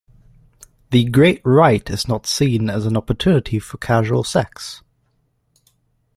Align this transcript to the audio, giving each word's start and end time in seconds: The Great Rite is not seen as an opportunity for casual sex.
The 0.89 1.03
Great 1.05 1.41
Rite 1.45 1.91
is 1.91 2.07
not 2.07 2.25
seen 2.25 2.71
as 2.71 2.87
an 2.87 2.97
opportunity 2.97 3.59
for 3.59 3.77
casual 3.77 4.23
sex. 4.23 4.81